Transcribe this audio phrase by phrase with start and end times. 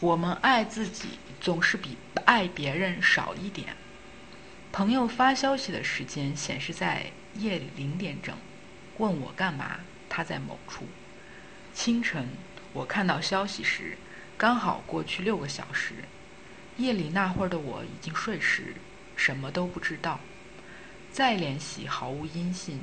[0.00, 1.08] 我们爱自己
[1.40, 3.76] 总是比爱别人少一点。
[4.70, 8.36] 朋友发消息的时间显示在夜里零点整，
[8.98, 9.80] 问我干嘛？
[10.08, 10.86] 他在某处。
[11.74, 12.28] 清晨，
[12.72, 13.98] 我看到消息时，
[14.36, 15.94] 刚好过去六个小时。
[16.76, 18.76] 夜里那会儿的我已经睡时，
[19.16, 20.20] 什么都不知道。
[21.10, 22.80] 再联系毫无音信，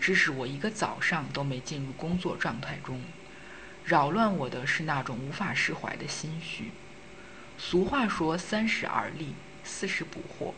[0.00, 3.00] 致使我一个早上都没进入工作状态中。
[3.88, 6.72] 扰乱我的是那种无法释怀的心绪。
[7.56, 9.32] 俗话说：“三十而立，
[9.64, 10.52] 四十不惑。”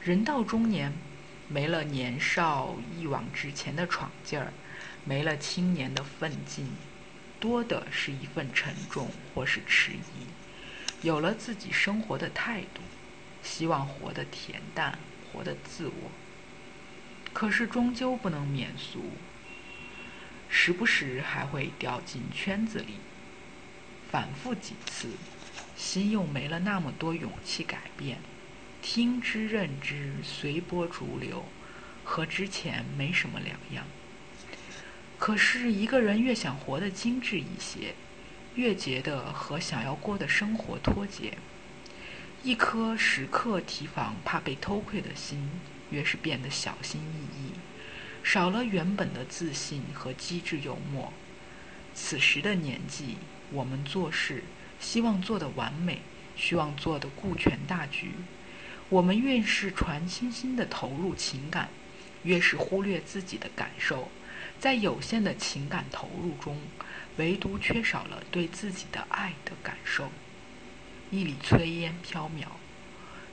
[0.00, 0.90] 人到中年，
[1.46, 4.54] 没了年少一往直前的闯劲儿，
[5.04, 6.70] 没了青年的奋进，
[7.38, 11.06] 多的是一份沉重或是迟疑。
[11.06, 12.80] 有了自己生活的态度，
[13.42, 14.98] 希望活得恬淡，
[15.30, 16.10] 活得自我。
[17.34, 19.04] 可是终究不能免俗。
[20.50, 22.96] 时不时还会掉进圈子里，
[24.10, 25.08] 反复几次，
[25.76, 28.18] 心又没了那么多勇气改变。
[28.82, 31.44] 听之任之，随波逐流，
[32.02, 33.86] 和之前没什么两样。
[35.18, 37.94] 可是，一个人越想活得精致一些，
[38.54, 41.38] 越觉得和想要过的生活脱节。
[42.42, 45.50] 一颗时刻提防怕被偷窥的心，
[45.90, 47.52] 越是变得小心翼翼。
[48.22, 51.12] 少了原本的自信和机智幽默。
[51.94, 53.16] 此时的年纪，
[53.50, 54.44] 我们做事
[54.78, 56.00] 希望做得完美，
[56.36, 58.12] 希望做得顾全大局。
[58.88, 61.68] 我们越是全身心地投入情感，
[62.22, 64.08] 越是忽略自己的感受。
[64.58, 66.60] 在有限的情感投入中，
[67.16, 70.10] 唯独缺少了对自己的爱的感受。
[71.10, 72.46] 一缕炊烟飘渺，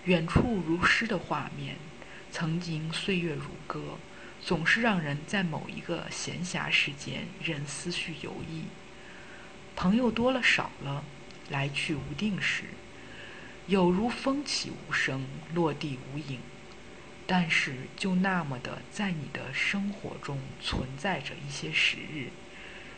[0.06, 1.76] 远处如诗的画面，
[2.32, 3.98] 曾经岁月如歌。
[4.44, 8.64] 总是让人在某一个闲暇时间任思绪游弋。
[9.76, 11.04] 朋友多了少了，
[11.50, 12.64] 来去无定时，
[13.68, 16.40] 有如风起无声，落地无影。
[17.30, 22.30] 但是就那么的在你的生活中存在着一些时日，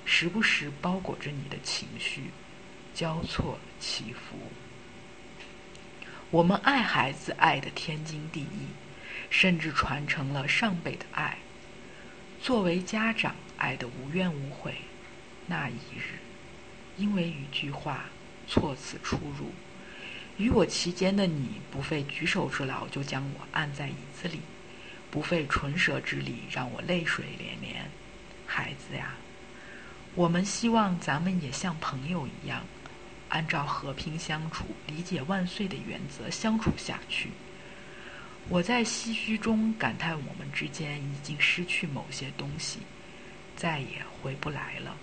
[0.06, 2.26] 时不时包裹着你的情绪，
[2.94, 4.38] 交错起伏。
[6.30, 8.68] 我们爱孩子，爱得天经地义。
[9.30, 11.38] 甚至传承了上辈的爱。
[12.42, 14.76] 作为家长，爱得无怨无悔。
[15.48, 16.20] 那一日，
[16.98, 18.06] 因为一句话，
[18.48, 19.52] 措辞出入，
[20.38, 24.40] 与我其间的你，不费举手之劳就将我按在椅子里，
[25.12, 27.90] 不费唇舌之力让我泪水连连。
[28.46, 29.16] 孩子呀，
[30.16, 32.64] 我们希望咱们也像朋友一样，
[33.30, 37.30] 按照和平相处、理解万岁的原则相处下去。
[38.52, 42.80] 我在唏嘘中感叹，我们之间已经失去某些东西，
[43.56, 44.98] 再也回不来了。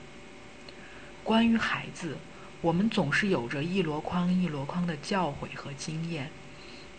[1.23, 2.19] 关于孩子，
[2.61, 6.29] 我们总是有着一箩筐一箩筐的教诲和经验，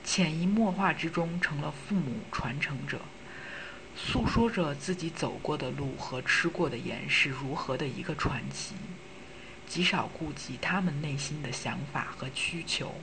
[0.06, 3.02] 潜移默化之中成了父母传承者，
[3.94, 8.74] 诉说着自己走过的路和吃过的盐是如何的一个传奇，
[9.68, 12.96] 极少顾及他们内心的想法和需求。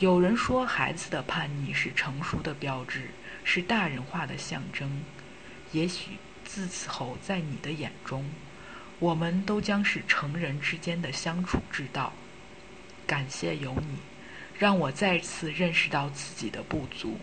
[0.00, 3.10] 有人说，孩子的叛逆是成熟的标志，
[3.44, 5.04] 是大人化的象征。
[5.70, 8.28] 也许自此后，在你的眼中，
[8.98, 12.12] 我们都将是成人之间的相处之道。
[13.06, 13.98] 感谢有你，
[14.58, 17.16] 让我再次认识到自己的不足。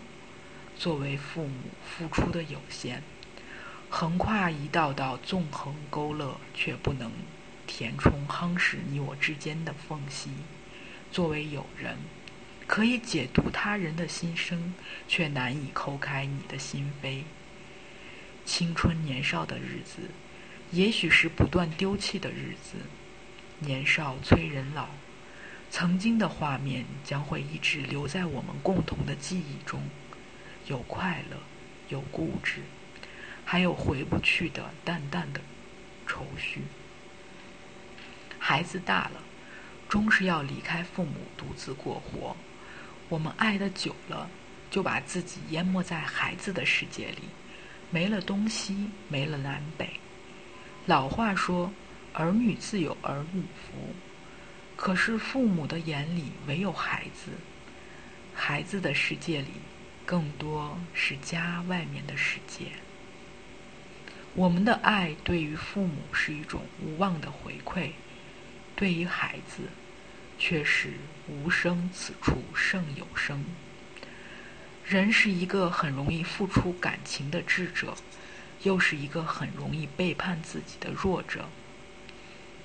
[0.74, 3.02] 作为父母，付出的有限，
[3.90, 7.12] 横跨一道道纵横勾勒，却不能
[7.66, 10.30] 填充夯实你我之间的缝隙。
[11.10, 11.98] 作为友人。
[12.66, 14.74] 可以解读他人的心声，
[15.06, 17.22] 却难以抠开你的心扉。
[18.44, 20.10] 青春年少的日子，
[20.70, 22.76] 也许是不断丢弃的日子。
[23.58, 24.88] 年少催人老，
[25.70, 29.82] 曾经的画面将会一直留在我们共同的记忆中，
[30.66, 31.36] 有快乐，
[31.88, 32.62] 有固执，
[33.44, 35.40] 还有回不去的淡淡的
[36.06, 36.62] 愁绪。
[38.38, 39.22] 孩子大了，
[39.88, 42.36] 终是要离开父母，独自过活。
[43.12, 44.26] 我们爱的久了，
[44.70, 47.24] 就把自己淹没在孩子的世界里，
[47.90, 49.86] 没了东西，没了南北。
[50.86, 51.70] 老话说
[52.14, 53.74] ：“儿女自有儿女福。”
[54.76, 57.32] 可是父母的眼里唯有孩子，
[58.34, 59.48] 孩子的世界里
[60.06, 62.64] 更多是家外面的世界。
[64.34, 67.90] 我们的爱对于父母是一种无望的回馈，
[68.74, 69.64] 对于孩子。
[70.44, 70.88] 却是
[71.28, 73.44] 无声，此处胜有声。
[74.84, 77.94] 人是一个很容易付出感情的智者，
[78.64, 81.48] 又是一个很容易背叛自己的弱者。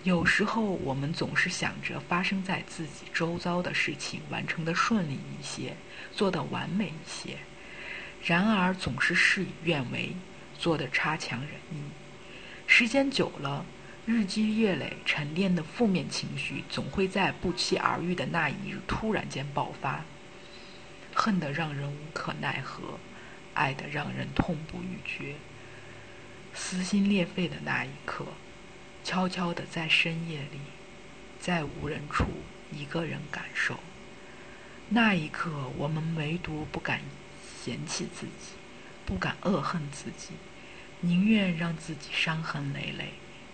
[0.01, 5.77] 有时候，我们总是想着发生在自己周遭的事情完成的顺利一些，
[6.11, 7.37] 做得完美一些，
[8.23, 10.15] 然而总是事与愿违，
[10.57, 11.77] 做得差强人意。
[12.65, 13.63] 时间久了，
[14.07, 20.05] 日积月累沉淀的负面情绪，总会在不期而遇的那一日突然间爆发，
[21.13, 22.97] 恨得让人无可奈何，
[23.53, 25.35] 爱得让人痛不欲绝。
[26.53, 28.27] 撕心裂肺的那一刻，
[29.03, 30.59] 悄悄地在深夜里，
[31.37, 32.27] 在无人处，
[32.71, 33.77] 一个人感受。
[34.87, 37.01] 那一刻，我们唯独不敢
[37.61, 38.53] 嫌弃自己，
[39.05, 40.29] 不敢恶恨自己，
[41.01, 43.11] 宁愿让自己伤痕累累，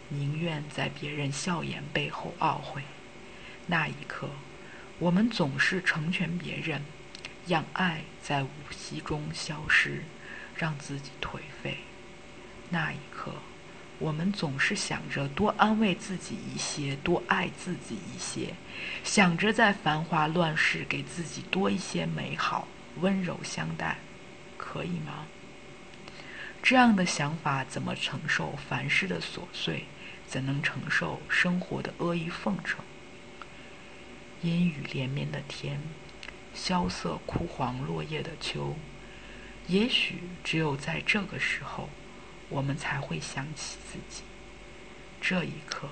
[0.10, 2.82] 宁愿在别人笑颜背后懊悔。
[3.68, 4.30] 那一刻，
[5.00, 6.84] 我们总是成全别人，
[7.48, 10.04] 让爱在无息中消失，
[10.56, 11.78] 让自己颓废。
[12.70, 13.32] 那一刻，
[14.00, 18.54] 我们总是想着多安慰自己一些，多爱自己一些，
[19.04, 22.68] 想着在繁华乱世给自己多一些美好，
[23.00, 23.98] 温柔相待，
[24.58, 25.26] 可以吗？
[26.64, 29.84] 这样的想法怎么承受凡事的琐碎？
[30.26, 32.80] 怎能承受生活的阿谀奉承？
[34.42, 35.82] 阴雨连绵的天，
[36.54, 38.78] 萧瑟枯黄落叶的秋，
[39.68, 41.90] 也许只有在这个时候。
[42.50, 44.22] 我们才会想起自己，
[45.20, 45.90] 这一刻，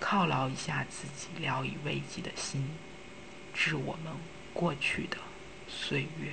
[0.00, 2.70] 犒劳一下自己聊以慰藉的心，
[3.52, 4.12] 致我们
[4.52, 5.16] 过去的
[5.66, 6.32] 岁月。